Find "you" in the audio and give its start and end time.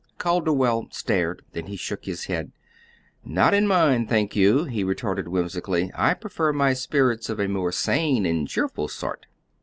4.35-4.63